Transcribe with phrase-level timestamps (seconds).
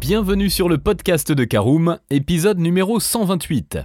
[0.00, 3.78] Bienvenue sur le podcast de Caroom, épisode numéro 128.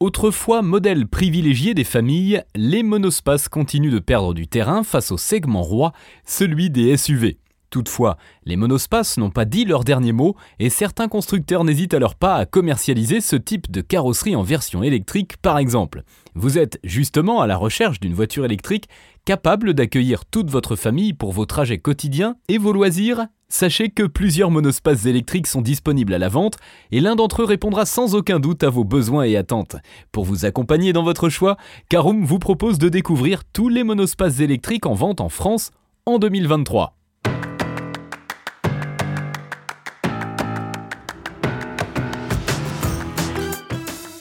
[0.00, 5.62] Autrefois modèle privilégié des familles, les monospaces continuent de perdre du terrain face au segment
[5.62, 5.92] roi,
[6.24, 7.38] celui des SUV.
[7.68, 12.36] Toutefois, les monospaces n'ont pas dit leur dernier mot et certains constructeurs n'hésitent alors pas
[12.36, 16.02] à commercialiser ce type de carrosserie en version électrique par exemple.
[16.34, 18.88] Vous êtes justement à la recherche d'une voiture électrique
[19.26, 24.50] capable d'accueillir toute votre famille pour vos trajets quotidiens et vos loisirs Sachez que plusieurs
[24.50, 26.56] monospaces électriques sont disponibles à la vente
[26.90, 29.76] et l'un d'entre eux répondra sans aucun doute à vos besoins et attentes.
[30.10, 31.58] Pour vous accompagner dans votre choix,
[31.90, 35.70] Caroom vous propose de découvrir tous les monospaces électriques en vente en France
[36.06, 36.96] en 2023.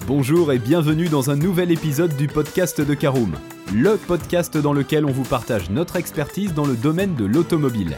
[0.08, 3.38] Bonjour et bienvenue dans un nouvel épisode du podcast de Caroom,
[3.74, 7.98] le podcast dans lequel on vous partage notre expertise dans le domaine de l'automobile.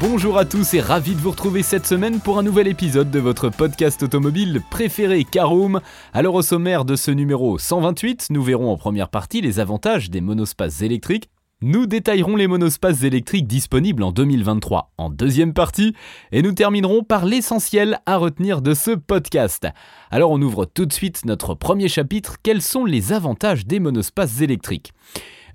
[0.00, 3.18] Bonjour à tous et ravi de vous retrouver cette semaine pour un nouvel épisode de
[3.18, 5.82] votre podcast automobile préféré Caroom.
[6.14, 10.22] Alors au sommaire de ce numéro 128, nous verrons en première partie les avantages des
[10.22, 11.28] monospaces électriques.
[11.60, 15.94] Nous détaillerons les monospaces électriques disponibles en 2023 en deuxième partie
[16.32, 19.68] et nous terminerons par l'essentiel à retenir de ce podcast.
[20.10, 24.40] Alors on ouvre tout de suite notre premier chapitre, quels sont les avantages des monospaces
[24.40, 24.94] électriques?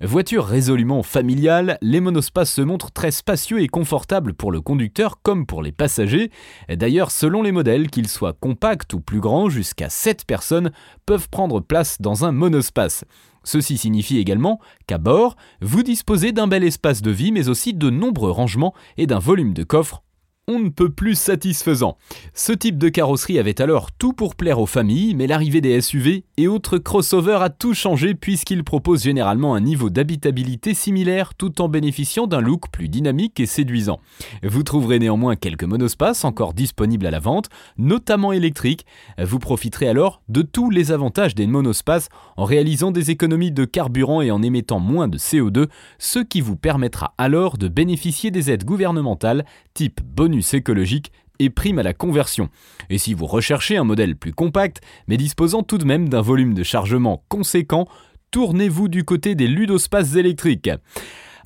[0.02, 5.46] Voiture résolument familiale, les monospaces se montrent très spacieux et confortables pour le conducteur comme
[5.46, 6.30] pour les passagers.
[6.68, 10.70] D'ailleurs, selon les modèles, qu'ils soient compacts ou plus grands, jusqu'à 7 personnes
[11.06, 13.04] peuvent prendre place dans un monospace.
[13.42, 17.88] Ceci signifie également qu'à bord, vous disposez d'un bel espace de vie mais aussi de
[17.88, 20.02] nombreux rangements et d'un volume de coffre
[20.48, 21.98] on ne peut plus satisfaisant.
[22.32, 26.24] Ce type de carrosserie avait alors tout pour plaire aux familles, mais l'arrivée des SUV
[26.36, 31.68] et autres crossovers a tout changé puisqu'ils proposent généralement un niveau d'habitabilité similaire tout en
[31.68, 33.98] bénéficiant d'un look plus dynamique et séduisant.
[34.44, 38.86] Vous trouverez néanmoins quelques monospaces encore disponibles à la vente, notamment électriques.
[39.18, 44.20] Vous profiterez alors de tous les avantages des monospaces en réalisant des économies de carburant
[44.20, 45.66] et en émettant moins de CO2,
[45.98, 51.78] ce qui vous permettra alors de bénéficier des aides gouvernementales type bonus écologique et prime
[51.78, 52.48] à la conversion.
[52.90, 56.54] Et si vous recherchez un modèle plus compact, mais disposant tout de même d'un volume
[56.54, 57.86] de chargement conséquent,
[58.30, 60.70] tournez-vous du côté des ludospaces électriques.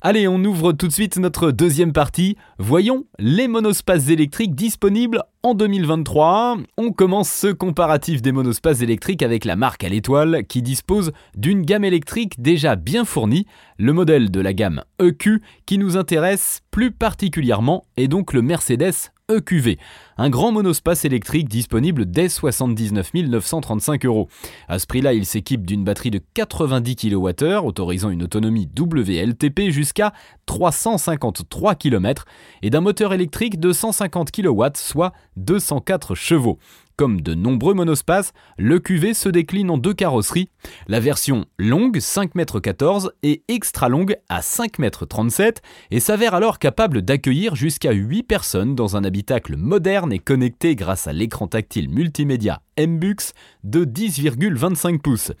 [0.03, 2.35] Allez, on ouvre tout de suite notre deuxième partie.
[2.57, 6.57] Voyons les monospaces électriques disponibles en 2023.
[6.79, 11.61] On commence ce comparatif des monospaces électriques avec la marque à l'étoile qui dispose d'une
[11.61, 13.45] gamme électrique déjà bien fournie.
[13.77, 19.11] Le modèle de la gamme EQ qui nous intéresse plus particulièrement est donc le Mercedes
[19.35, 19.77] EQV,
[20.17, 24.27] un grand monospace électrique disponible dès 79 935 euros.
[24.67, 30.13] À ce prix-là, il s'équipe d'une batterie de 90 kWh, autorisant une autonomie WLTP jusqu'à
[30.45, 32.25] 353 km,
[32.61, 36.59] et d'un moteur électrique de 150 kW, soit 204 chevaux.
[37.01, 40.49] Comme de nombreux monospaces, le QV se décline en deux carrosseries,
[40.87, 45.53] la version longue 5,14 m et extra longue à 5,37 m
[45.89, 51.07] et s'avère alors capable d'accueillir jusqu'à 8 personnes dans un habitacle moderne et connecté grâce
[51.07, 53.33] à l'écran tactile multimédia MBUX
[53.63, 55.31] de 10,25 pouces.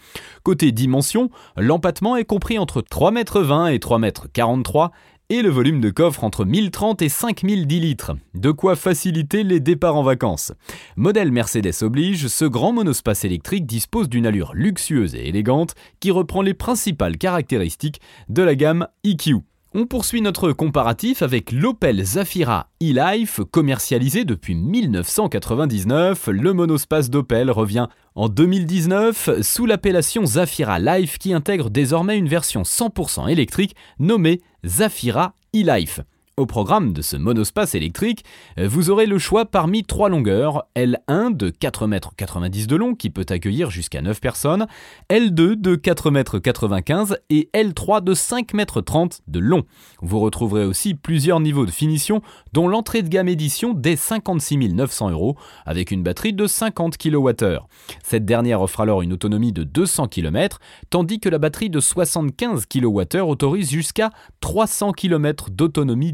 [0.41, 4.89] Côté dimension, l'empattement est compris entre 3,20 m et 3,43 m
[5.31, 9.95] et le volume de coffre entre 1030 et 5010 litres, de quoi faciliter les départs
[9.95, 10.51] en vacances.
[10.97, 16.41] Modèle Mercedes oblige, ce grand monospace électrique dispose d'une allure luxueuse et élégante qui reprend
[16.41, 19.37] les principales caractéristiques de la gamme EQ.
[19.73, 26.27] On poursuit notre comparatif avec l'Opel Zafira e-Life, commercialisé depuis 1999.
[26.27, 32.63] Le monospace d'Opel revient en 2019 sous l'appellation Zafira Life qui intègre désormais une version
[32.63, 36.03] 100% électrique nommée Zafira e-Life.
[36.37, 38.23] Au programme de ce monospace électrique,
[38.57, 43.25] vous aurez le choix parmi trois longueurs, L1 de 4,90 m de long qui peut
[43.27, 44.65] accueillir jusqu'à 9 personnes,
[45.09, 49.63] L2 de 4,95 m et L3 de 5,30 m de long.
[50.01, 52.21] Vous retrouverez aussi plusieurs niveaux de finition
[52.53, 55.35] dont l'entrée de gamme édition dès 56 900 euros
[55.65, 57.57] avec une batterie de 50 kWh.
[58.03, 62.67] Cette dernière offre alors une autonomie de 200 km tandis que la batterie de 75
[62.67, 66.13] kWh autorise jusqu'à 300 km d'autonomie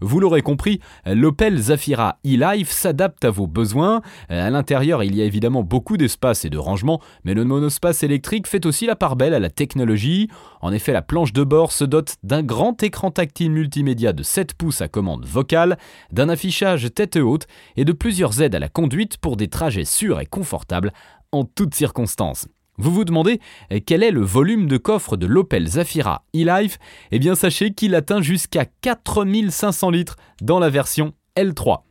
[0.00, 4.02] Vous l'aurez compris, l'Opel Zafira e-Life s'adapte à vos besoins.
[4.28, 8.46] À l'intérieur, il y a évidemment beaucoup d'espace et de rangement, mais le monospace électrique
[8.46, 10.28] fait aussi la part belle à la technologie.
[10.60, 14.54] En effet, la planche de bord se dote d'un grand écran tactile multimédia de 7
[14.54, 15.78] pouces à commande vocale,
[16.12, 17.46] d'un affichage tête haute
[17.76, 20.92] et de plusieurs aides à la conduite pour des trajets sûrs et confortables
[21.32, 22.46] en toutes circonstances.
[22.78, 23.40] Vous vous demandez
[23.70, 26.78] eh, quel est le volume de coffre de l'Opel Zafira e-Life?
[27.10, 31.82] Eh bien sachez qu'il atteint jusqu'à 4500 litres dans la version L3.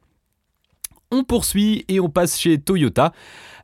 [1.11, 3.11] On poursuit et on passe chez Toyota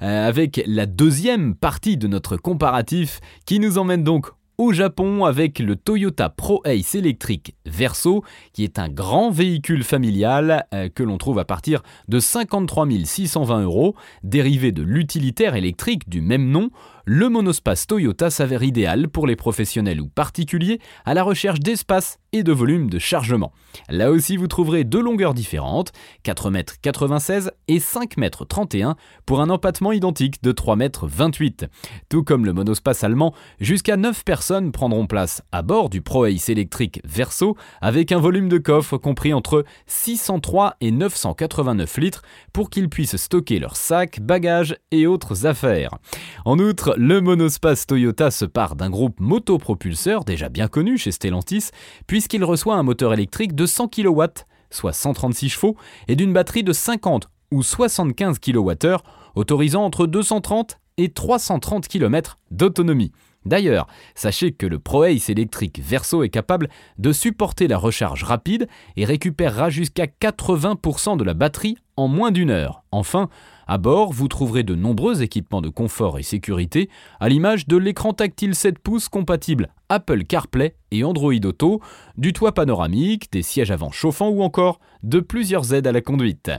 [0.01, 4.27] euh, avec la deuxième partie de notre comparatif qui nous emmène donc
[4.57, 8.23] au Japon avec le Toyota Pro Ace électrique Verso,
[8.53, 13.61] qui est un grand véhicule familial euh, que l'on trouve à partir de 53 620
[13.61, 16.69] euros, dérivé de l'utilitaire électrique du même nom
[17.09, 22.43] le monospace Toyota s'avère idéal pour les professionnels ou particuliers à la recherche d'espace et
[22.43, 23.53] de volume de chargement.
[23.87, 25.93] Là aussi, vous trouverez deux longueurs différentes,
[26.25, 28.95] 4,96 m et 5,31 m
[29.25, 31.69] pour un empattement identique de 3,28 m.
[32.09, 36.49] Tout comme le monospace allemand, jusqu'à 9 personnes prendront place à bord du Pro Ace
[36.49, 42.89] électrique Verso avec un volume de coffre compris entre 603 et 989 litres pour qu'ils
[42.89, 45.91] puissent stocker leurs sacs, bagages et autres affaires.
[46.43, 51.69] En outre, le monospace Toyota se part d'un groupe motopropulseur déjà bien connu chez Stellantis,
[52.07, 54.23] puisqu'il reçoit un moteur électrique de 100 kW,
[54.71, 55.77] soit 136 chevaux,
[56.07, 58.95] et d'une batterie de 50 ou 75 kWh,
[59.35, 63.11] autorisant entre 230 et 330 km d'autonomie.
[63.45, 63.85] D'ailleurs,
[64.15, 66.67] sachez que le ProAce électrique Verso est capable
[66.97, 68.67] de supporter la recharge rapide
[68.97, 72.83] et récupérera jusqu'à 80% de la batterie en moins d'une heure.
[72.91, 73.29] Enfin,
[73.67, 78.13] à bord, vous trouverez de nombreux équipements de confort et sécurité, à l'image de l'écran
[78.13, 81.81] tactile 7 pouces compatible Apple CarPlay et Android Auto,
[82.17, 86.51] du toit panoramique, des sièges avant chauffants ou encore de plusieurs aides à la conduite.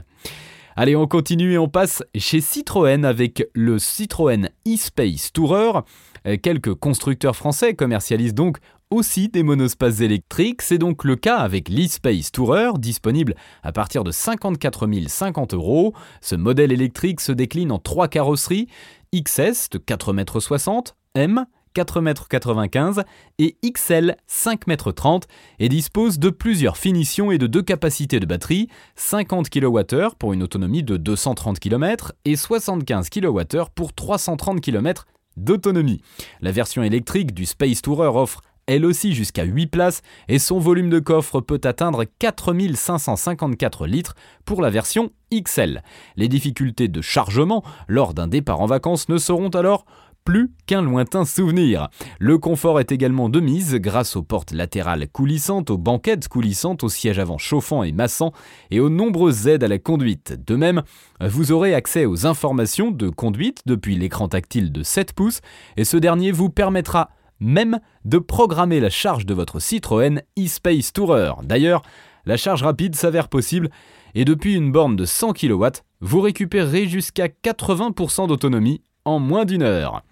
[0.75, 5.79] Allez, on continue et on passe chez Citroën avec le Citroën e-Space Tourer.
[6.25, 8.59] Euh, quelques constructeurs français commercialisent donc
[8.91, 10.61] aussi des monospaces électriques.
[10.61, 15.93] C'est donc le cas avec l'e-Space Tourer, disponible à partir de 54 050 euros.
[16.21, 18.67] Ce modèle électrique se décline en trois carrosseries
[19.13, 21.45] XS de 4,60 m,
[21.75, 23.03] 4,95 m
[23.37, 25.19] et XL 5,30 m
[25.59, 30.41] et dispose de plusieurs finitions et de deux capacités de batterie, 50 kWh pour une
[30.41, 35.05] autonomie de 230 km et 75 kWh pour 330 km
[35.37, 36.01] d'autonomie.
[36.41, 40.91] La version électrique du Space Tourer offre elle aussi jusqu'à 8 places et son volume
[40.91, 44.13] de coffre peut atteindre 4554 litres
[44.45, 45.81] pour la version XL.
[46.17, 49.85] Les difficultés de chargement lors d'un départ en vacances ne seront alors
[50.23, 51.89] plus qu'un lointain souvenir.
[52.19, 56.89] Le confort est également de mise grâce aux portes latérales coulissantes, aux banquettes coulissantes, aux
[56.89, 58.33] sièges avant chauffants et massants
[58.69, 60.37] et aux nombreuses aides à la conduite.
[60.45, 60.83] De même,
[61.19, 65.41] vous aurez accès aux informations de conduite depuis l'écran tactile de 7 pouces
[65.77, 71.31] et ce dernier vous permettra même de programmer la charge de votre Citroën e-Space Tourer.
[71.43, 71.81] D'ailleurs,
[72.25, 73.69] la charge rapide s'avère possible
[74.15, 75.65] et depuis une borne de 100 kW,
[76.01, 80.03] vous récupérerez jusqu'à 80% d'autonomie en moins d'une heure.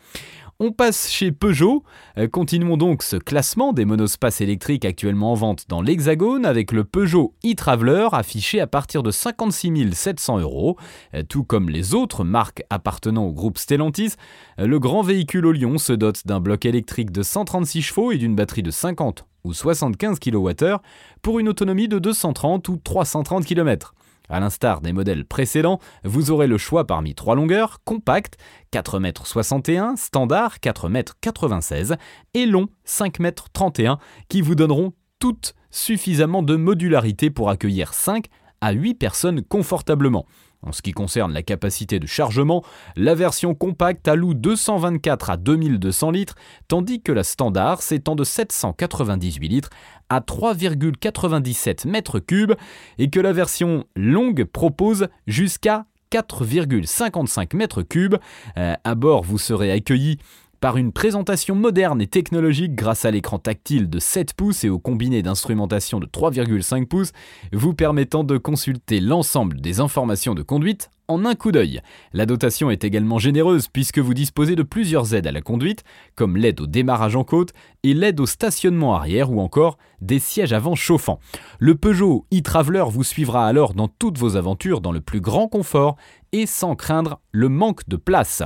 [0.60, 1.84] On passe chez Peugeot.
[2.18, 6.84] Euh, continuons donc ce classement des monospaces électriques actuellement en vente dans l'Hexagone avec le
[6.84, 10.76] Peugeot e-Traveler affiché à partir de 56 700 euros.
[11.14, 14.14] Euh, tout comme les autres marques appartenant au groupe Stellantis,
[14.60, 18.18] euh, le grand véhicule au Lyon se dote d'un bloc électrique de 136 chevaux et
[18.18, 20.78] d'une batterie de 50 ou 75 kWh
[21.22, 23.94] pour une autonomie de 230 ou 330 km.
[24.30, 28.38] A l'instar des modèles précédents, vous aurez le choix parmi trois longueurs, compact
[28.74, 31.98] 4,61 m, standard 4,96 m
[32.34, 33.96] et long 5,31 m
[34.28, 38.26] qui vous donneront toutes suffisamment de modularité pour accueillir 5
[38.62, 40.26] à 8 personnes confortablement.
[40.64, 42.64] En ce qui concerne la capacité de chargement,
[42.96, 46.36] la version compacte alloue 224 à 2200 litres,
[46.68, 49.70] tandis que la standard s'étend de 798 litres
[50.10, 52.54] à 3,97 mètres cubes
[52.98, 58.16] et que la version longue propose jusqu'à 4,55 mètres cubes.
[58.58, 60.18] Euh, à bord, vous serez accueilli
[60.60, 64.80] par une présentation moderne et technologique grâce à l'écran tactile de 7 pouces et au
[64.80, 67.12] combiné d'instrumentation de 3,5 pouces,
[67.54, 71.82] vous permettant de consulter l'ensemble des informations de conduite en un coup d'œil.
[72.14, 75.84] La dotation est également généreuse puisque vous disposez de plusieurs aides à la conduite,
[76.16, 80.54] comme l'aide au démarrage en côte et l'aide au stationnement arrière ou encore des sièges
[80.54, 81.20] avant chauffants.
[81.60, 85.96] Le Peugeot e-Traveler vous suivra alors dans toutes vos aventures dans le plus grand confort
[86.34, 88.44] et sans craindre le manque de place.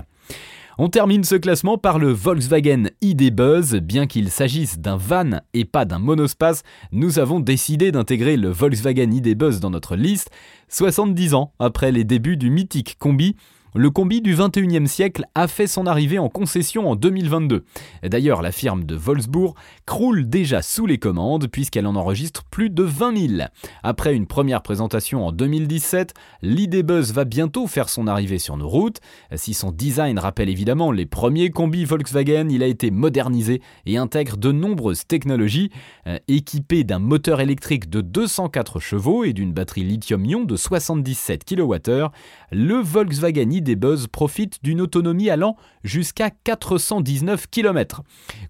[0.78, 3.76] On termine ce classement par le Volkswagen ID Buzz.
[3.76, 6.64] Bien qu'il s'agisse d'un van et pas d'un monospace,
[6.94, 10.32] nous avons décidé d'intégrer le Volkswagen ID Buzz dans notre liste,
[10.70, 13.36] 70 ans après les débuts du mythique combi
[13.74, 17.64] le combi du 21e siècle a fait son arrivée en concession en 2022.
[18.04, 22.84] D'ailleurs, la firme de Wolfsburg croule déjà sous les commandes puisqu'elle en enregistre plus de
[22.84, 23.50] 20 000.
[23.84, 28.68] Après une première présentation en 2017, l'idée Buzz va bientôt faire son arrivée sur nos
[28.68, 29.00] routes.
[29.36, 34.38] Si son design rappelle évidemment les premiers combis Volkswagen, il a été modernisé et intègre
[34.38, 35.72] de nombreuses technologies.
[36.08, 42.08] Euh, équipé d'un moteur électrique de 204 chevaux et d'une batterie lithium-ion de 77 kWh,
[42.52, 48.02] le Volkswagen ID Buzz profite d'une autonomie allant jusqu'à 419 km.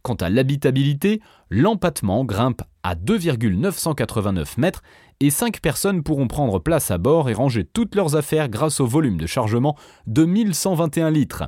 [0.01, 4.82] Quant à l'habitabilité, l'empattement grimpe à 2,989 mètres
[5.20, 8.88] et 5 personnes pourront prendre place à bord et ranger toutes leurs affaires grâce au
[8.88, 9.77] volume de chargement
[10.08, 11.44] de 1121 litres.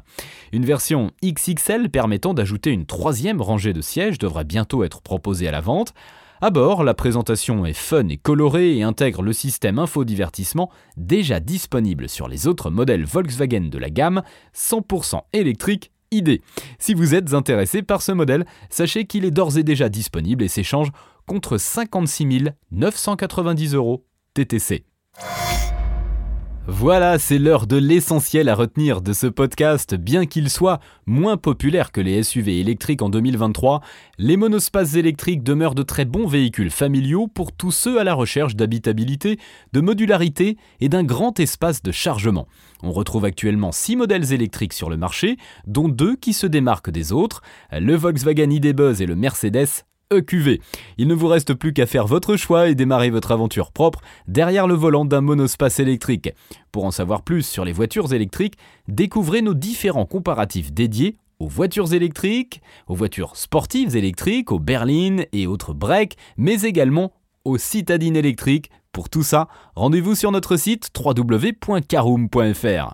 [0.52, 5.52] Une version XXL permettant d'ajouter une troisième rangée de sièges devrait bientôt être proposée à
[5.52, 5.94] la vente.
[6.44, 12.10] À bord, la présentation est fun et colorée et intègre le système infodivertissement déjà disponible
[12.10, 14.24] sur les autres modèles Volkswagen de la gamme
[14.54, 16.42] 100% électrique ID.
[16.80, 20.50] Si vous êtes intéressé par ce modèle, sachez qu'il est d'ores et déjà disponible et
[20.50, 20.92] s'échange
[21.28, 24.84] contre 56 990 euros TTC.
[26.66, 29.96] Voilà, c'est l'heure de l'essentiel à retenir de ce podcast.
[29.96, 33.82] Bien qu'il soit moins populaire que les SUV électriques en 2023,
[34.18, 38.56] les monospaces électriques demeurent de très bons véhicules familiaux pour tous ceux à la recherche
[38.56, 39.40] d'habitabilité,
[39.74, 42.48] de modularité et d'un grand espace de chargement.
[42.82, 45.36] On retrouve actuellement 6 modèles électriques sur le marché,
[45.68, 47.42] dont deux qui se démarquent des autres,
[47.74, 50.60] le Volkswagen ID Buzz et le Mercedes EQV.
[50.98, 54.68] Il ne vous reste plus qu'à faire votre choix et démarrer votre aventure propre derrière
[54.68, 56.30] le volant d'un monospace électrique.
[56.72, 58.56] Pour en savoir plus sur les voitures électriques,
[58.88, 65.48] découvrez nos différents comparatifs dédiés aux voitures électriques, aux voitures sportives électriques, aux berlines et
[65.48, 67.12] autres breaks, mais également
[67.44, 68.70] aux citadines électriques.
[68.94, 72.94] Pour tout ça, rendez-vous sur notre site www.caroom.fr.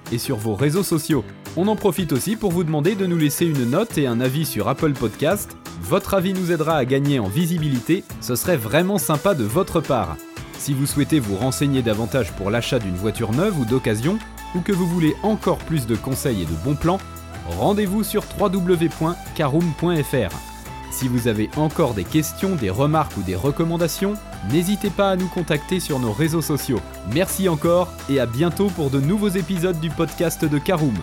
[0.11, 1.23] et sur vos réseaux sociaux.
[1.57, 4.45] On en profite aussi pour vous demander de nous laisser une note et un avis
[4.45, 5.57] sur Apple Podcast.
[5.81, 10.15] Votre avis nous aidera à gagner en visibilité, ce serait vraiment sympa de votre part.
[10.57, 14.19] Si vous souhaitez vous renseigner davantage pour l'achat d'une voiture neuve ou d'occasion,
[14.55, 16.99] ou que vous voulez encore plus de conseils et de bons plans,
[17.57, 20.35] rendez-vous sur www.caroom.fr.
[20.91, 24.13] Si vous avez encore des questions, des remarques ou des recommandations,
[24.51, 26.79] n'hésitez pas à nous contacter sur nos réseaux sociaux.
[27.13, 30.95] Merci encore et à bientôt pour de nouveaux épisodes du podcast de Caroom.